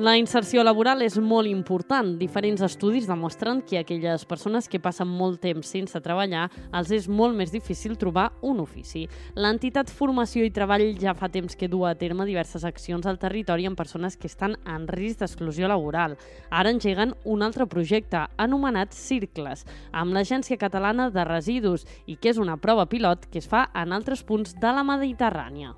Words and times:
La 0.00 0.14
inserció 0.16 0.62
laboral 0.64 1.02
és 1.04 1.18
molt 1.20 1.44
important. 1.50 2.14
Diferents 2.16 2.62
estudis 2.64 3.04
demostren 3.04 3.58
que 3.60 3.76
aquelles 3.76 4.22
persones 4.24 4.64
que 4.64 4.78
passen 4.80 5.10
molt 5.12 5.42
temps 5.44 5.68
sense 5.74 6.00
treballar 6.00 6.46
els 6.72 6.92
és 6.96 7.04
molt 7.04 7.36
més 7.36 7.50
difícil 7.52 7.98
trobar 8.00 8.30
un 8.40 8.62
ofici. 8.62 9.02
L'entitat 9.36 9.92
Formació 9.92 10.46
i 10.48 10.52
Treball 10.56 10.94
ja 10.96 11.12
fa 11.12 11.28
temps 11.28 11.52
que 11.52 11.68
du 11.68 11.82
a 11.84 11.92
terme 12.00 12.24
diverses 12.24 12.64
accions 12.64 13.04
al 13.04 13.20
territori 13.20 13.68
amb 13.68 13.76
persones 13.76 14.16
que 14.16 14.30
estan 14.30 14.56
en 14.64 14.86
risc 14.88 15.20
d'exclusió 15.20 15.68
laboral. 15.68 16.16
Ara 16.48 16.72
engeguen 16.72 17.12
un 17.26 17.44
altre 17.44 17.68
projecte, 17.68 18.24
anomenat 18.40 18.96
Circles, 18.96 19.66
amb 19.92 20.16
l'Agència 20.16 20.56
Catalana 20.56 21.10
de 21.12 21.26
Residus 21.28 21.84
i 22.06 22.16
que 22.16 22.32
és 22.32 22.40
una 22.40 22.56
prova 22.56 22.88
pilot 22.88 23.28
que 23.28 23.44
es 23.44 23.52
fa 23.52 23.66
en 23.76 23.92
altres 23.92 24.24
punts 24.24 24.56
de 24.56 24.72
la 24.72 24.86
Mediterrània. 24.94 25.76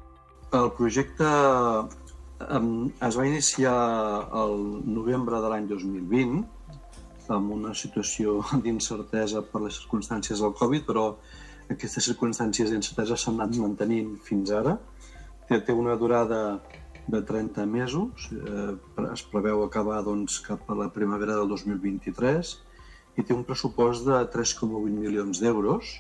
El 0.55 0.71
projecte 0.79 1.27
es 3.09 3.17
va 3.19 3.27
iniciar 3.27 3.77
el 4.43 4.57
novembre 4.87 5.41
de 5.43 5.53
l'any 5.53 5.69
2020 5.71 6.43
amb 7.33 7.55
una 7.55 7.73
situació 7.75 8.41
d'incertesa 8.65 9.45
per 9.53 9.63
les 9.65 9.79
circumstàncies 9.81 10.43
del 10.43 10.55
Covid, 10.59 10.85
però 10.89 11.07
aquestes 11.73 12.09
circumstàncies 12.11 12.71
d'incertesa 12.73 13.17
s'han 13.17 13.41
anat 13.41 13.59
mantenint 13.63 14.17
fins 14.27 14.53
ara. 14.53 14.77
Té, 15.49 15.73
una 15.73 15.97
durada 16.01 16.61
de 17.13 17.21
30 17.29 17.67
mesos, 17.67 18.29
eh, 18.33 18.75
es 19.13 19.25
preveu 19.33 19.65
acabar 19.65 20.03
doncs, 20.07 20.39
cap 20.47 20.71
a 20.71 20.79
la 20.79 20.89
primavera 20.93 21.37
del 21.41 21.49
2023 21.51 22.55
i 23.19 23.25
té 23.27 23.35
un 23.35 23.45
pressupost 23.45 24.07
de 24.07 24.23
3,8 24.33 24.95
milions 24.97 25.43
d'euros. 25.43 25.99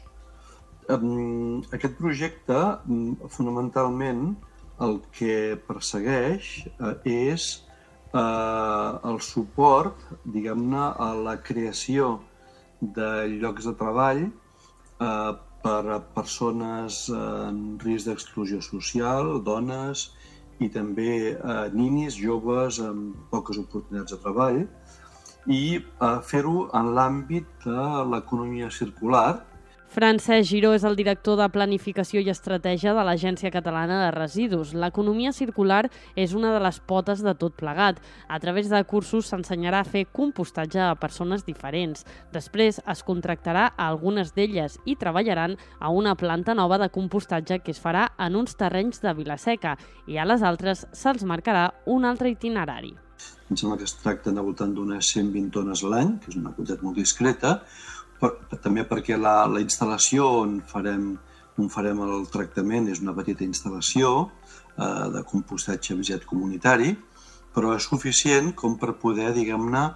Aquest 0.89 1.99
projecte, 1.99 2.59
fonamentalment, 3.35 4.33
el 4.87 4.99
que 5.15 5.37
persegueix 5.69 6.51
eh, 6.67 6.95
és 7.13 7.47
eh, 8.15 8.91
el 9.11 9.21
suport, 9.25 10.03
diguem-ne, 10.25 10.85
a 11.07 11.13
la 11.29 11.39
creació 11.49 12.19
de 12.81 13.11
llocs 13.39 13.69
de 13.71 13.75
treball 13.79 14.27
eh, 14.27 15.33
per 15.63 15.83
a 15.95 16.01
persones 16.17 17.05
en 17.15 17.63
risc 17.83 18.11
d'exclusió 18.11 18.59
social, 18.67 19.37
dones 19.47 20.09
i 20.63 20.69
també 20.71 21.13
eh, 21.33 21.69
ninis, 21.75 22.19
joves 22.19 22.81
amb 22.83 23.17
poques 23.31 23.61
oportunitats 23.63 24.17
de 24.17 24.21
treball 24.25 24.61
i 25.51 25.63
eh, 25.79 26.19
fer-ho 26.27 26.69
en 26.79 26.93
l'àmbit 26.97 27.67
de 27.67 27.87
l'economia 28.11 28.71
circular, 28.71 29.43
Francesc 29.93 30.49
Giró 30.49 30.71
és 30.73 30.87
el 30.89 30.95
director 30.97 31.37
de 31.37 31.45
Planificació 31.53 32.23
i 32.25 32.31
Estratègia 32.33 32.95
de 32.97 33.03
l'Agència 33.05 33.51
Catalana 33.53 33.99
de 34.01 34.15
Residus. 34.15 34.71
L'economia 34.73 35.35
circular 35.37 35.83
és 36.17 36.33
una 36.33 36.55
de 36.55 36.63
les 36.65 36.79
potes 36.89 37.21
de 37.21 37.35
tot 37.37 37.53
plegat. 37.61 38.01
A 38.25 38.39
través 38.41 38.71
de 38.73 38.81
cursos 38.89 39.29
s'ensenyarà 39.29 39.83
a 39.83 39.91
fer 39.91 40.07
compostatge 40.09 40.81
a 40.81 40.95
persones 40.97 41.45
diferents. 41.45 42.07
Després 42.33 42.81
es 42.89 43.05
contractarà 43.05 43.67
a 43.77 43.91
algunes 43.91 44.33
d'elles 44.33 44.79
i 44.89 44.97
treballaran 44.97 45.59
a 45.79 45.93
una 45.93 46.17
planta 46.17 46.57
nova 46.57 46.81
de 46.81 46.89
compostatge 46.89 47.61
que 47.61 47.77
es 47.77 47.85
farà 47.85 48.09
en 48.17 48.41
uns 48.41 48.57
terrenys 48.57 49.05
de 49.05 49.13
Vilaseca 49.13 49.77
i 50.09 50.17
a 50.17 50.25
les 50.25 50.41
altres 50.41 50.87
se'ls 50.97 51.29
marcarà 51.29 51.69
un 51.85 52.09
altre 52.09 52.33
itinerari. 52.33 52.97
Em 53.53 53.57
sembla 53.61 53.77
que 53.77 53.85
es 53.85 53.93
tracta 54.01 54.33
de 54.33 54.41
voltant 54.41 54.73
d'unes 54.73 55.13
120 55.13 55.53
tones 55.53 55.83
l'any, 55.85 56.17
que 56.23 56.33
és 56.33 56.39
una 56.41 56.55
quantitat 56.57 56.81
molt 56.81 56.97
discreta, 56.97 57.59
per, 58.23 58.33
també 58.63 58.87
perquè 58.89 59.19
la, 59.19 59.43
la 59.51 59.63
instal·lació 59.63 60.29
on 60.45 60.61
farem, 60.73 61.13
on 61.59 61.71
farem 61.73 62.03
el 62.07 62.29
tractament 62.33 62.89
és 62.93 63.03
una 63.03 63.15
petita 63.17 63.45
instal·lació 63.47 64.13
eh, 64.23 65.09
de 65.17 65.25
compostatge 65.29 65.99
visiat 65.99 66.27
comunitari, 66.29 66.95
però 67.53 67.75
és 67.77 67.89
suficient 67.91 68.53
com 68.57 68.79
per 68.81 68.95
poder, 69.03 69.33
diguem-ne, 69.37 69.89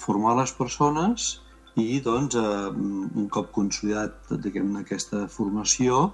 formar 0.00 0.36
les 0.38 0.54
persones 0.56 1.28
i, 1.76 2.00
doncs, 2.04 2.38
eh, 2.38 2.70
un 2.72 3.28
cop 3.32 3.52
consolidat, 3.56 4.32
diguem-ne, 4.46 4.84
aquesta 4.86 5.26
formació, 5.32 6.08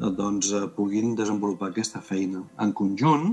eh, 0.00 0.10
doncs, 0.18 0.52
eh, 0.56 0.66
puguin 0.76 1.16
desenvolupar 1.18 1.70
aquesta 1.70 2.02
feina. 2.02 2.42
En 2.58 2.72
conjunt, 2.72 3.32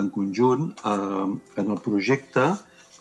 en 0.00 0.10
conjunt, 0.14 0.70
eh, 0.86 1.28
en 1.60 1.70
el 1.74 1.80
projecte, 1.84 2.52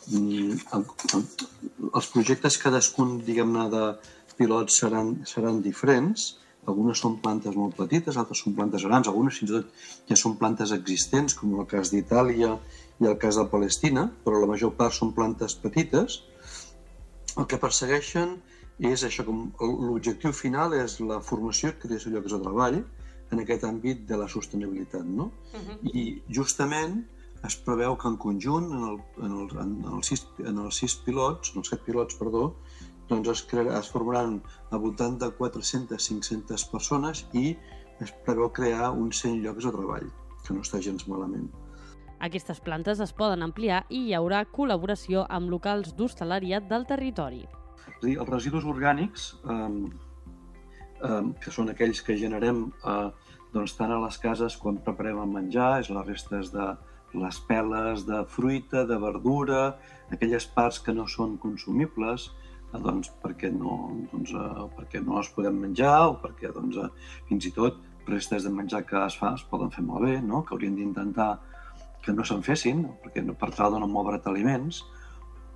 els 0.08 2.12
projectes 2.14 2.60
cadascun, 2.62 3.18
diguem-ne, 3.26 3.66
de 3.74 3.84
pilots 4.40 4.80
seran, 4.82 5.18
seran 5.28 5.64
diferents. 5.66 6.36
Algunes 6.70 7.02
són 7.02 7.18
plantes 7.24 7.56
molt 7.58 7.78
petites, 7.80 8.18
altres 8.20 8.44
són 8.44 8.54
plantes 8.58 8.84
grans, 8.86 9.08
algunes 9.08 9.40
fins 9.40 9.52
i 9.52 9.58
tot 9.58 10.12
ja 10.12 10.18
són 10.20 10.36
plantes 10.38 10.74
existents, 10.76 11.36
com 11.40 11.56
el 11.58 11.68
cas 11.70 11.90
d'Itàlia 11.94 12.54
i 13.00 13.08
el 13.10 13.18
cas 13.22 13.40
de 13.40 13.48
Palestina, 13.50 14.06
però 14.26 14.42
la 14.42 14.50
major 14.52 14.76
part 14.78 14.96
són 14.96 15.16
plantes 15.18 15.56
petites. 15.64 16.20
El 17.38 17.48
que 17.50 17.62
persegueixen 17.62 18.38
és 18.80 19.04
això, 19.04 19.26
com 19.28 19.50
l'objectiu 19.60 20.34
final 20.36 20.76
és 20.78 21.00
la 21.04 21.20
formació 21.26 21.72
i 21.72 21.80
creació 21.82 22.12
de 22.12 22.18
llocs 22.18 22.36
de 22.36 22.42
treball 22.44 22.82
en 23.30 23.44
aquest 23.44 23.66
àmbit 23.68 24.06
de 24.10 24.20
la 24.20 24.28
sostenibilitat, 24.32 25.06
no? 25.06 25.32
Uh 25.54 25.60
-huh. 25.60 25.78
I 25.94 26.22
justament 26.30 27.04
es 27.48 27.56
preveu 27.64 27.96
que 27.98 28.08
en 28.10 28.18
conjunt, 28.20 28.68
en, 28.76 28.84
el, 28.92 28.98
en, 29.24 29.36
el, 29.42 29.52
en, 29.64 29.74
els, 29.96 30.12
sis, 30.12 30.26
en 30.44 30.60
els 30.66 30.80
sis 30.82 30.96
pilots, 31.06 31.54
en 31.54 31.62
els 31.62 31.72
set 31.72 31.84
pilots, 31.86 32.18
perdó, 32.20 32.50
doncs 33.10 33.32
es, 33.32 33.44
crearà, 33.50 33.80
es 33.80 33.90
formaran 33.92 34.40
al 34.72 34.84
voltant 34.84 35.18
de 35.22 35.32
400-500 35.38 36.68
persones 36.72 37.24
i 37.34 37.56
es 38.04 38.12
preveu 38.26 38.52
crear 38.56 38.92
uns 38.92 39.24
100 39.24 39.42
llocs 39.46 39.66
de 39.68 39.74
treball, 39.76 40.12
que 40.46 40.56
no 40.56 40.66
està 40.66 40.82
gens 40.84 41.08
malament. 41.10 41.50
Aquestes 42.20 42.60
plantes 42.60 43.00
es 43.00 43.16
poden 43.16 43.46
ampliar 43.46 43.86
i 43.88 44.10
hi 44.10 44.14
haurà 44.18 44.44
col·laboració 44.52 45.24
amb 45.32 45.52
locals 45.52 45.94
d'hostalariat 45.96 46.68
del 46.68 46.86
territori. 46.88 47.46
És 47.88 47.98
dir, 48.04 48.18
els 48.20 48.30
residus 48.30 48.68
orgànics, 48.68 49.32
eh, 49.48 49.70
eh, 51.08 51.24
que 51.40 51.56
són 51.56 51.72
aquells 51.72 52.04
que 52.04 52.20
generem 52.20 52.66
eh, 52.84 53.10
doncs, 53.54 53.78
tant 53.80 53.96
a 53.96 54.02
les 54.04 54.20
cases 54.22 54.58
quan 54.60 54.84
preparem 54.84 55.24
el 55.24 55.32
menjar, 55.32 55.80
és 55.80 55.90
les 55.96 56.08
restes 56.12 56.52
de, 56.54 56.68
les 57.14 57.40
peles 57.48 58.06
de 58.06 58.24
fruita, 58.30 58.86
de 58.86 58.98
verdura, 59.02 59.78
aquelles 60.12 60.46
parts 60.46 60.80
que 60.84 60.94
no 60.94 61.08
són 61.08 61.38
consumibles, 61.42 62.30
eh, 62.74 62.80
doncs 62.80 63.12
perquè 63.24 63.52
no, 63.54 63.78
doncs, 64.12 64.34
eh, 64.34 64.68
perquè 64.78 65.04
no 65.06 65.18
les 65.18 65.32
podem 65.36 65.58
menjar 65.66 66.10
o 66.10 66.18
perquè 66.22 66.54
doncs, 66.54 66.78
eh, 66.78 67.24
fins 67.30 67.50
i 67.50 67.54
tot 67.56 67.80
restes 68.10 68.46
de 68.46 68.54
menjar 68.54 68.86
que 68.90 68.98
es 69.06 69.18
fa 69.18 69.34
es 69.38 69.44
poden 69.50 69.72
fer 69.72 69.84
malbé, 69.86 70.20
no? 70.22 70.44
que 70.44 70.56
haurien 70.56 70.76
d'intentar 70.78 71.38
que 72.02 72.14
no 72.16 72.24
se'n 72.26 72.42
fessin, 72.46 72.86
perquè 73.04 73.26
per 73.38 73.52
tal 73.54 73.76
de 73.76 73.82
no 73.82 73.90
moure't 73.92 74.26
aliments, 74.30 74.84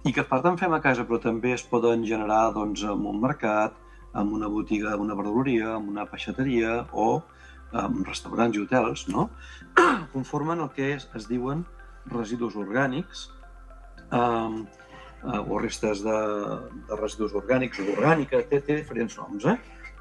i 0.03 0.11
que 0.11 0.25
per 0.27 0.41
tant 0.43 0.59
fem 0.59 0.73
a 0.75 0.81
casa, 0.83 1.05
però 1.07 1.19
també 1.23 1.53
es 1.55 1.63
poden 1.63 2.03
generar 2.05 2.51
doncs, 2.53 2.83
en 2.83 3.05
un 3.07 3.21
mercat, 3.23 3.77
en 4.13 4.33
una 4.35 4.49
botiga, 4.51 4.93
en 4.93 5.05
una 5.05 5.15
verdureria, 5.17 5.77
en 5.77 5.87
una 5.89 6.05
peixateria 6.05 6.83
o 6.91 7.23
en 7.73 8.03
restaurants 8.07 8.57
i 8.57 8.63
hotels, 8.63 9.07
no? 9.09 9.29
conformen 10.13 10.61
el 10.63 10.71
que 10.75 10.93
es, 10.95 11.07
es 11.17 11.27
diuen 11.29 11.63
residus 12.11 12.57
orgànics 12.59 13.27
eh, 14.11 14.63
o 15.39 15.59
restes 15.61 16.03
de, 16.03 16.17
de 16.89 16.99
residus 16.99 17.33
orgànics 17.39 17.79
o 17.79 17.87
orgànica, 17.95 18.43
té, 18.49 18.59
té 18.59 18.81
diferents 18.81 19.17
noms. 19.21 19.47
Eh? 19.47 19.57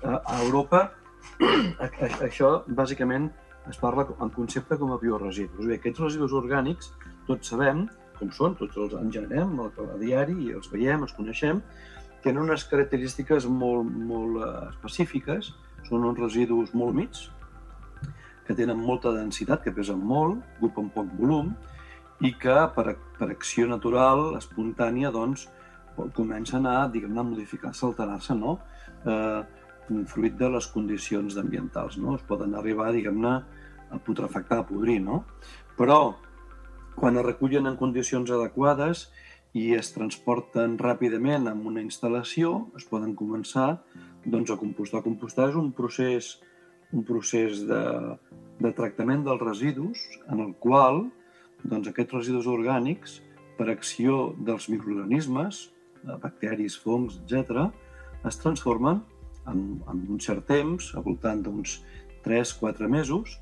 A 0.08 0.42
Europa 0.42 0.88
això 2.26 2.58
bàsicament 2.66 3.30
es 3.70 3.78
parla 3.78 4.08
en 4.18 4.30
concepte 4.34 4.76
com 4.78 4.90
a 4.90 4.98
bioresidus. 4.98 5.66
Bé, 5.66 5.78
aquests 5.78 6.02
residus 6.02 6.34
orgànics 6.34 6.90
tots 7.28 7.52
sabem 7.54 7.86
com 8.22 8.30
són, 8.34 8.54
tots 8.58 8.78
els 8.78 8.94
en 8.98 9.10
generem 9.14 9.58
a 9.66 9.68
diari 9.98 10.36
i 10.46 10.52
els 10.56 10.70
veiem, 10.70 11.02
els 11.06 11.14
coneixem, 11.16 11.60
tenen 12.22 12.44
unes 12.44 12.64
característiques 12.70 13.48
molt, 13.50 13.88
molt 14.10 14.42
eh, 14.42 14.50
específiques, 14.70 15.52
són 15.88 16.06
uns 16.06 16.20
residus 16.22 16.70
molt 16.78 16.94
humits, 16.94 17.24
que 18.46 18.56
tenen 18.58 18.80
molta 18.80 19.12
densitat, 19.14 19.62
que 19.62 19.74
pesen 19.74 20.00
molt, 20.02 20.42
ocupen 20.58 20.90
poc 20.94 21.10
volum, 21.18 21.52
i 22.22 22.32
que 22.38 22.54
per, 22.74 22.94
per 23.18 23.28
acció 23.32 23.66
natural, 23.70 24.36
espontània, 24.38 25.10
doncs, 25.14 25.48
comencen 26.16 26.66
a, 26.66 26.86
diguem 26.92 27.18
a 27.18 27.26
modificar-se, 27.26 27.84
alterar-se, 27.86 28.36
no? 28.38 28.58
Eh, 29.04 29.42
fruit 30.08 30.36
de 30.38 30.48
les 30.54 30.66
condicions 30.72 31.36
ambientals, 31.40 31.98
no? 32.00 32.16
Es 32.16 32.22
poden 32.28 32.54
arribar, 32.58 32.92
diguem-ne, 32.94 33.34
a 33.92 33.98
putrefactar, 34.06 34.62
a 34.62 34.68
podrir, 34.68 35.00
no? 35.04 35.24
Però, 35.76 36.14
quan 36.96 37.18
es 37.18 37.26
recullen 37.26 37.68
en 37.68 37.76
condicions 37.80 38.30
adequades 38.30 39.08
i 39.58 39.72
es 39.76 39.92
transporten 39.92 40.78
ràpidament 40.80 41.50
amb 41.50 41.66
una 41.68 41.82
instal·lació, 41.84 42.54
es 42.78 42.86
poden 42.88 43.12
començar 43.18 43.82
doncs, 44.24 44.50
a 44.50 44.56
compostar. 44.56 45.02
Compostar 45.04 45.50
és 45.50 45.58
un 45.60 45.72
procés 45.76 46.38
un 46.92 47.04
procés 47.08 47.64
de, 47.68 47.82
de 48.60 48.72
tractament 48.76 49.24
dels 49.26 49.42
residus 49.42 50.02
en 50.28 50.42
el 50.44 50.54
qual 50.60 51.06
doncs, 51.62 51.88
aquests 51.88 52.14
residus 52.16 52.48
orgànics, 52.50 53.20
per 53.58 53.68
acció 53.70 54.32
dels 54.42 54.68
microorganismes, 54.72 55.68
bacteris, 56.22 56.76
fongs, 56.82 57.20
etc., 57.22 57.68
es 58.26 58.38
transformen 58.38 59.02
en, 59.50 59.62
en 59.90 60.02
un 60.14 60.20
cert 60.22 60.46
temps, 60.48 60.92
al 60.96 61.04
voltant 61.06 61.42
d'uns 61.44 61.80
3-4 62.26 62.88
mesos, 62.90 63.38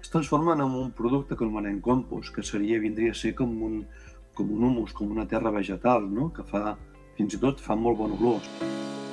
es 0.00 0.10
transformen 0.12 0.60
en 0.60 0.74
un 0.82 0.90
producte 0.92 1.36
que 1.36 1.46
anomenem 1.46 1.80
compost, 1.80 2.34
que 2.34 2.44
seria, 2.44 2.82
vindria 2.82 3.14
a 3.14 3.18
ser 3.18 3.32
com 3.38 3.54
un, 3.68 3.80
com 4.34 4.50
un 4.52 4.66
humus, 4.68 4.92
com 4.92 5.10
una 5.10 5.26
terra 5.30 5.54
vegetal, 5.54 6.04
no? 6.10 6.28
que 6.34 6.44
fa, 6.50 6.76
fins 7.18 7.38
i 7.38 7.42
tot 7.42 7.62
fa 7.62 7.78
molt 7.78 8.02
bon 8.02 8.18
olor. 8.18 9.03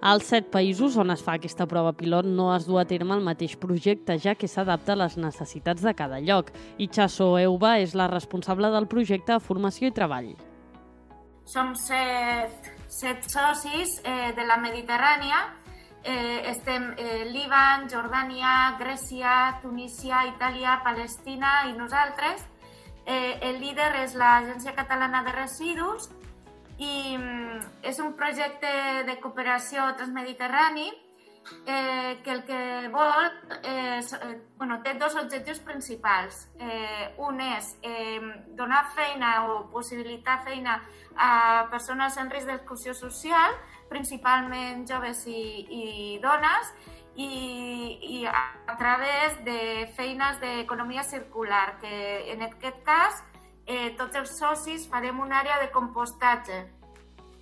Als 0.00 0.28
set 0.30 0.46
països 0.54 0.94
on 1.02 1.10
es 1.10 1.22
fa 1.26 1.32
aquesta 1.34 1.66
prova 1.66 1.90
pilot 1.90 2.26
no 2.30 2.52
es 2.54 2.68
du 2.68 2.76
a 2.78 2.84
terme 2.86 3.16
el 3.18 3.24
mateix 3.26 3.56
projecte, 3.58 4.14
ja 4.22 4.36
que 4.38 4.46
s'adapta 4.46 4.94
a 4.94 5.00
les 5.00 5.16
necessitats 5.18 5.82
de 5.82 5.92
cada 5.98 6.20
lloc. 6.22 6.52
Itxaso 6.78 7.32
Euba 7.40 7.78
és 7.82 7.96
la 7.98 8.06
responsable 8.06 8.70
del 8.70 8.86
projecte 8.86 9.34
de 9.34 9.42
formació 9.42 9.90
i 9.90 9.96
treball. 9.96 10.36
Som 11.42 11.74
set, 11.74 12.68
set 12.86 13.26
socis 13.26 13.96
eh, 14.04 14.30
de 14.36 14.46
la 14.46 14.60
Mediterrània. 14.62 15.40
Eh, 16.04 16.46
estem 16.46 16.92
eh, 16.94 17.24
Líban, 17.32 17.88
Jordània, 17.90 18.78
Grècia, 18.78 19.58
Tunísia, 19.64 20.28
Itàlia, 20.30 20.78
Palestina 20.84 21.64
i 21.66 21.74
nosaltres. 21.74 22.46
Eh, 23.02 23.40
el 23.50 23.58
líder 23.58 23.90
és 24.04 24.14
l'Agència 24.14 24.76
Catalana 24.78 25.24
de 25.26 25.34
Residus 25.34 26.06
i 26.78 27.16
mm, 27.18 27.82
és 27.90 27.98
un 27.98 28.14
projecte 28.18 28.70
de 29.06 29.18
cooperació 29.22 29.90
transmediterrani 29.98 30.88
eh, 31.66 32.20
que 32.22 32.30
el 32.30 32.44
que 32.44 32.88
vol 32.92 33.30
és, 33.62 34.12
eh, 34.12 34.40
bueno, 34.56 34.80
té 34.82 34.94
dos 34.94 35.16
objectius 35.16 35.60
principals. 35.60 36.46
Eh, 36.58 37.14
un 37.18 37.40
és 37.40 37.76
eh, 37.82 38.20
donar 38.54 38.84
feina 38.94 39.46
o 39.48 39.70
possibilitar 39.72 40.42
feina 40.44 40.82
a 41.16 41.66
persones 41.70 42.16
en 42.16 42.30
risc 42.30 42.46
d'exclusió 42.46 42.94
social, 42.94 43.56
principalment 43.88 44.86
joves 44.86 45.26
i, 45.26 45.42
i 45.70 45.84
dones, 46.22 46.72
i, 47.18 47.98
i 48.20 48.26
a, 48.26 48.76
través 48.78 49.42
de 49.44 49.88
feines 49.96 50.38
d'economia 50.40 51.02
circular, 51.02 51.78
que 51.80 52.30
en 52.32 52.44
aquest 52.46 52.84
cas 52.86 53.24
eh, 53.68 53.94
tots 53.98 54.16
els 54.16 54.32
socis 54.40 54.88
farem 54.88 55.20
una 55.20 55.42
àrea 55.42 55.60
de 55.60 55.68
compostatge. 55.70 56.62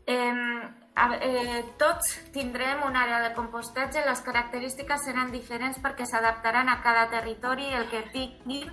Eh, 0.06 0.32
eh, 1.22 1.60
tots 1.78 2.16
tindrem 2.34 2.82
una 2.86 3.04
àrea 3.04 3.20
de 3.28 3.34
compostatge, 3.34 4.02
les 4.06 4.22
característiques 4.26 5.06
seran 5.06 5.30
diferents 5.30 5.78
perquè 5.82 6.06
s'adaptaran 6.06 6.68
a 6.68 6.80
cada 6.82 7.06
territori, 7.14 7.70
el 7.72 7.86
que 7.90 8.02
tinguin 8.12 8.66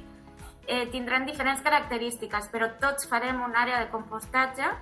eh, 0.66 0.88
tindran 0.92 1.28
diferents 1.30 1.62
característiques, 1.62 2.50
però 2.50 2.72
tots 2.82 3.08
farem 3.12 3.42
una 3.44 3.64
àrea 3.68 3.84
de 3.84 3.92
compostatge. 3.92 4.74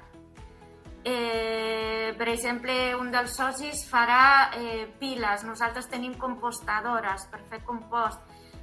Eh, 1.04 2.14
per 2.18 2.28
exemple, 2.30 2.74
un 2.96 3.10
dels 3.12 3.34
socis 3.36 3.88
farà 3.90 4.52
eh, 4.56 4.86
piles, 5.00 5.44
nosaltres 5.44 5.90
tenim 5.90 6.14
compostadores 6.22 7.26
per 7.32 7.42
fer 7.50 7.64
compost. 7.66 8.22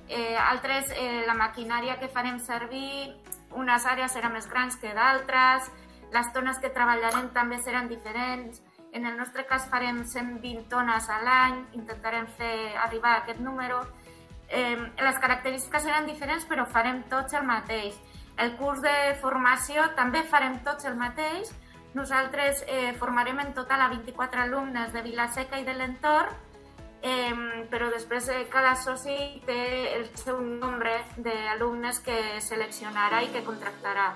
Eh, 0.09 0.37
altres, 0.41 0.95
eh, 0.95 1.25
la 1.27 1.35
maquinària 1.35 1.99
que 1.99 2.09
farem 2.09 2.39
servir 2.41 3.19
unes 3.59 3.87
àrees 3.87 4.15
seran 4.15 4.33
més 4.33 4.49
grans 4.49 4.79
que 4.81 4.95
d'altres, 4.95 5.69
les 6.15 6.33
tones 6.33 6.59
que 6.63 6.73
treballarem 6.73 7.31
també 7.35 7.59
seran 7.61 7.89
diferents. 7.89 8.63
En 8.93 9.05
el 9.05 9.17
nostre 9.19 9.45
cas 9.47 9.67
farem 9.69 10.01
120 10.05 10.69
tones 10.73 11.09
a 11.13 11.19
l'any, 11.25 11.59
intentarem 11.77 12.29
fer 12.39 12.77
arribar 12.87 13.17
a 13.17 13.23
aquest 13.23 13.41
número. 13.45 13.83
Eh, 14.49 14.77
les 14.77 15.19
característiques 15.21 15.85
seran 15.85 16.09
diferents, 16.09 16.47
però 16.49 16.65
farem 16.67 17.03
tots 17.11 17.37
el 17.37 17.45
mateix. 17.45 17.99
El 18.39 18.55
curs 18.57 18.81
de 18.81 18.95
formació 19.21 19.91
també 19.99 20.23
farem 20.25 20.61
tots 20.65 20.89
el 20.89 20.97
mateix. 20.97 21.53
Nosaltres 21.95 22.65
eh, 22.67 22.95
formarem 23.01 23.41
en 23.43 23.53
total 23.57 23.83
a 23.83 23.89
24 23.93 24.45
alumnes 24.47 24.93
de 24.93 25.03
Vilaseca 25.03 25.61
i 25.61 25.67
de 25.67 25.75
l'entorn, 25.75 26.33
eh, 27.03 27.67
però 27.71 27.91
després 27.93 28.29
eh, 28.33 28.47
cada 28.53 28.75
soci 28.77 29.17
té 29.47 29.61
el 29.99 30.09
seu 30.17 30.41
nombre 30.41 30.88
d'alumnes 31.25 31.99
que 32.07 32.17
seleccionarà 32.41 33.23
i 33.25 33.31
que 33.35 33.45
contractarà. 33.47 34.13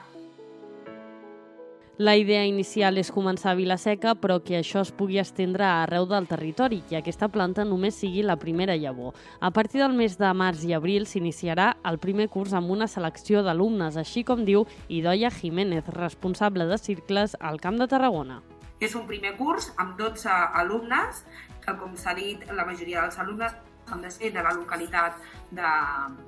La 2.02 2.14
idea 2.16 2.46
inicial 2.48 2.96
és 2.96 3.10
començar 3.12 3.50
a 3.52 3.54
Vilaseca, 3.54 4.14
però 4.16 4.38
que 4.42 4.56
això 4.56 4.80
es 4.80 4.90
pugui 4.96 5.18
estendre 5.20 5.66
arreu 5.68 6.06
del 6.08 6.24
territori, 6.26 6.80
que 6.88 6.96
aquesta 6.96 7.28
planta 7.28 7.66
només 7.68 7.98
sigui 8.00 8.24
la 8.24 8.38
primera 8.40 8.78
llavor. 8.80 9.12
A 9.40 9.50
partir 9.52 9.82
del 9.82 9.92
mes 9.92 10.16
de 10.18 10.30
març 10.32 10.64
i 10.64 10.72
abril 10.72 11.04
s'iniciarà 11.06 11.74
el 11.84 12.00
primer 12.02 12.30
curs 12.32 12.56
amb 12.56 12.72
una 12.72 12.88
selecció 12.88 13.42
d'alumnes, 13.44 13.98
així 14.00 14.24
com 14.24 14.46
diu 14.48 14.64
Idoia 14.88 15.30
Jiménez, 15.30 15.92
responsable 15.94 16.66
de 16.66 16.78
circles 16.80 17.36
al 17.38 17.60
Camp 17.60 17.76
de 17.78 17.86
Tarragona. 17.92 18.40
És 18.80 18.96
un 18.96 19.04
primer 19.06 19.36
curs 19.36 19.68
amb 19.76 19.94
12 20.00 20.32
alumnes, 20.64 21.22
que 21.62 21.76
com 21.76 21.92
s'ha 21.94 22.16
dit, 22.18 22.48
la 22.50 22.64
majoria 22.64 23.04
dels 23.04 23.20
alumnes 23.20 23.52
han 23.92 24.02
de 24.02 24.10
ser 24.10 24.32
de 24.32 24.42
la 24.42 24.52
localitat 24.52 25.16
de, 25.50 25.68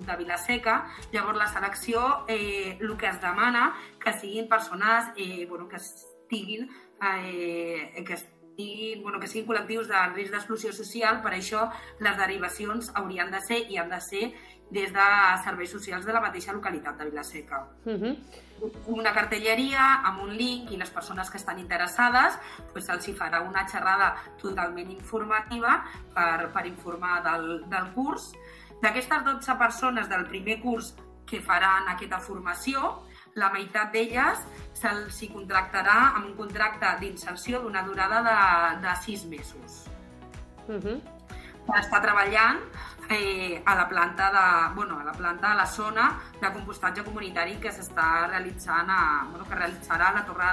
de 0.07 0.17
Vilaseca. 0.17 0.87
Llavors, 1.13 1.39
la 1.39 1.49
selecció, 1.49 2.25
eh, 2.29 2.79
el 2.81 2.97
que 2.97 3.09
es 3.09 3.21
demana, 3.21 3.75
que 4.03 4.13
siguin 4.13 4.49
persones 4.49 5.11
eh, 5.17 5.47
bueno, 5.49 5.69
que 5.69 5.77
estiguin 5.77 6.71
eh, 7.03 8.05
que 8.07 8.15
estiguin, 8.55 9.03
bueno, 9.03 9.19
que 9.19 9.27
siguin 9.27 9.47
col·lectius 9.49 9.89
de 9.91 10.01
risc 10.15 10.33
d'exclusió 10.33 10.73
social, 10.73 11.21
per 11.23 11.35
això 11.35 11.69
les 12.01 12.17
derivacions 12.17 12.93
haurien 12.95 13.31
de 13.31 13.41
ser 13.43 13.65
i 13.71 13.79
han 13.79 13.91
de 13.91 14.01
ser 14.01 14.33
des 14.71 14.93
de 14.93 15.06
serveis 15.45 15.71
socials 15.71 16.06
de 16.06 16.12
la 16.12 16.23
mateixa 16.23 16.53
localitat 16.53 16.97
de 16.99 17.05
Vilaseca. 17.11 17.67
Uh. 17.85 17.91
-huh. 17.91 18.17
Una 18.87 19.12
cartelleria 19.12 20.03
amb 20.05 20.23
un 20.23 20.37
link 20.37 20.71
i 20.71 20.77
les 20.77 20.91
persones 20.91 21.29
que 21.31 21.37
estan 21.37 21.59
interessades 21.59 22.39
pues, 22.73 22.89
els 22.89 23.09
hi 23.09 23.12
farà 23.12 23.43
una 23.43 23.69
xerrada 23.69 24.15
totalment 24.41 24.91
informativa 24.91 25.85
per, 26.15 26.51
per 26.53 26.67
informar 26.67 27.23
del, 27.23 27.69
del 27.69 27.93
curs. 27.95 28.33
D'aquestes 28.81 29.25
12 29.25 29.59
persones 29.59 30.09
del 30.09 30.25
primer 30.27 30.61
curs 30.61 30.95
que 31.27 31.41
faran 31.41 31.89
aquesta 31.89 32.19
formació, 32.19 33.03
la 33.35 33.51
meitat 33.51 33.91
d'elles 33.95 34.43
se'ls 34.79 35.19
contractarà 35.33 35.97
amb 36.15 36.29
un 36.29 36.35
contracte 36.39 36.91
d'inserció 37.01 37.61
d'una 37.63 37.83
durada 37.87 38.23
de, 38.27 38.39
de 38.85 38.95
6 39.07 39.27
mesos. 39.27 39.85
Uh 40.69 40.79
-huh. 40.79 41.01
Està 41.81 42.01
treballant 42.01 42.59
eh, 43.09 43.63
a 43.65 43.75
la 43.75 43.89
planta 43.89 44.31
de, 44.31 44.75
bueno, 44.75 45.01
a 45.01 45.05
la 45.05 45.13
planta 45.13 45.49
de 45.51 45.55
la 45.55 45.67
zona 45.67 46.21
de 46.41 46.53
compostatge 46.53 47.05
comunitari 47.05 47.57
que 47.57 47.71
s'està 47.73 48.27
realitzant 48.29 48.91
a, 48.91 49.27
bueno, 49.31 49.45
que 49.49 49.55
realitzarà 49.55 50.09
a 50.09 50.15
la 50.15 50.25
torre 50.25 50.51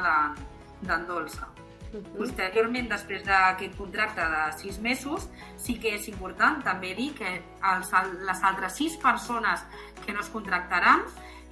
d'en 0.82 1.08
Dolça. 1.08 1.48
Uh 1.94 2.00
-huh. 2.00 2.18
Posteriorment, 2.18 2.90
després 2.90 3.24
d'aquest 3.24 3.76
contracte 3.78 4.22
de 4.22 4.58
sis 4.58 4.80
mesos, 4.80 5.30
sí 5.58 5.78
que 5.80 5.96
és 5.96 6.08
important 6.08 6.64
també 6.64 6.96
dir 6.96 7.14
que 7.14 7.44
els, 7.74 7.92
les 8.28 8.44
altres 8.44 8.74
sis 8.74 8.98
persones 8.98 9.66
que 10.06 10.14
no 10.14 10.22
es 10.22 10.30
contractaran 10.30 11.02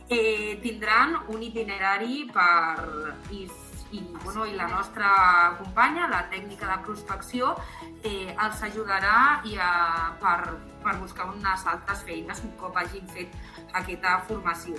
eh, 0.09 0.59
tindran 0.63 1.15
un 1.29 1.43
itinerari 1.43 2.25
per 2.33 3.15
i 3.31 3.45
i, 3.91 4.03
bueno, 4.23 4.45
i 4.45 4.55
la 4.55 4.67
nostra 4.67 5.55
companya, 5.57 6.07
la 6.07 6.27
tècnica 6.29 6.67
de 6.69 6.77
prospecció, 6.85 7.55
eh, 8.03 8.35
els 8.35 8.61
ajudarà 8.63 9.41
i 9.49 9.57
a, 9.57 10.13
per, 10.21 10.53
per 10.83 10.95
buscar 10.99 11.29
unes 11.31 11.65
altres 11.65 12.03
feines 12.05 12.43
un 12.45 12.53
cop 12.59 12.77
hagin 12.77 13.07
fet 13.09 13.33
aquesta 13.73 14.19
formació. 14.27 14.77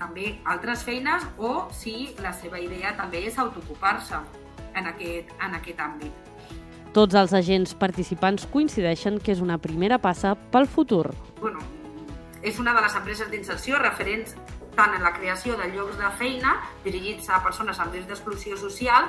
També 0.00 0.38
altres 0.50 0.82
feines 0.82 1.22
o 1.38 1.68
si 1.74 2.16
la 2.22 2.32
seva 2.34 2.58
idea 2.58 2.96
també 2.98 3.22
és 3.28 3.38
autoocupar-se 3.38 4.18
en, 4.74 4.88
aquest, 4.90 5.30
en 5.38 5.54
aquest 5.60 5.78
àmbit. 5.78 6.30
Tots 6.92 7.14
els 7.16 7.32
agents 7.32 7.76
participants 7.78 8.48
coincideixen 8.50 9.20
que 9.22 9.32
és 9.32 9.40
una 9.40 9.56
primera 9.62 10.00
passa 10.02 10.34
pel 10.52 10.66
futur. 10.66 11.06
Bueno, 11.38 11.62
és 12.42 12.58
una 12.58 12.74
de 12.74 12.82
les 12.82 12.98
empreses 12.98 13.30
d'inserció 13.30 13.78
referents 13.78 14.34
tant 14.76 14.94
en 14.96 15.02
la 15.04 15.12
creació 15.16 15.56
de 15.60 15.68
llocs 15.74 15.98
de 16.00 16.10
feina 16.18 16.56
dirigits 16.84 17.28
a 17.30 17.42
persones 17.44 17.80
amb 17.82 17.94
risc 17.94 18.08
d'exclusió 18.10 18.56
social 18.60 19.08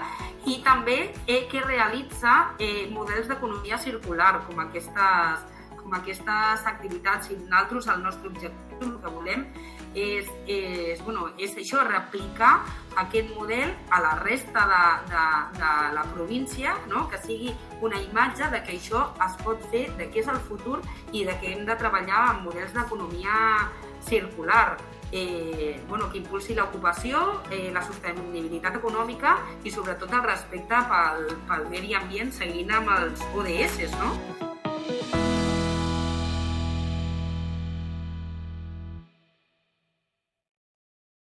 i 0.50 0.60
també 0.66 1.14
eh, 1.28 1.44
que 1.52 1.64
realitza 1.64 2.56
eh, 2.60 2.90
models 2.92 3.30
d'economia 3.32 3.80
circular 3.80 4.34
com 4.48 4.60
aquestes, 4.66 5.46
com 5.80 5.96
aquestes 6.00 6.68
activitats 6.74 7.32
i 7.32 7.40
nosaltres 7.40 7.88
el 7.96 8.04
nostre 8.04 8.32
objectiu 8.32 8.62
el 8.84 9.00
que 9.00 9.12
volem 9.14 9.48
és, 9.94 10.30
és, 10.50 11.02
bueno, 11.06 11.28
és 11.38 11.54
això, 11.60 11.84
replicar 11.86 12.64
aquest 12.98 13.30
model 13.38 13.74
a 13.94 14.00
la 14.02 14.16
resta 14.22 14.66
de, 14.72 14.82
de, 15.12 15.26
de 15.60 15.74
la 15.94 16.06
província, 16.14 16.74
no? 16.90 17.06
que 17.10 17.20
sigui 17.22 17.54
una 17.86 18.02
imatge 18.02 18.50
de 18.54 18.64
que 18.66 18.76
això 18.78 19.06
es 19.26 19.38
pot 19.44 19.62
fer, 19.72 19.86
de 20.00 20.10
què 20.10 20.24
és 20.24 20.32
el 20.34 20.42
futur 20.50 20.82
i 21.12 21.24
de 21.30 21.38
que 21.40 21.54
hem 21.54 21.64
de 21.70 21.78
treballar 21.78 22.26
en 22.34 22.44
models 22.48 22.74
d'economia 22.74 23.70
circular 24.04 24.80
eh, 25.14 25.82
bueno, 25.88 26.10
que 26.12 26.18
impulsi 26.18 26.56
l'ocupació, 26.58 27.22
eh, 27.52 27.70
la 27.74 27.84
sostenibilitat 27.86 28.80
econòmica 28.82 29.38
i 29.64 29.72
sobretot 29.72 30.12
el 30.18 30.26
respecte 30.26 30.82
pel, 30.90 31.30
pel 31.50 31.70
medi 31.70 31.94
ambient 32.00 32.34
seguint 32.34 32.74
amb 32.82 32.92
els 32.98 33.30
ODS, 33.38 33.94
no? 34.02 34.53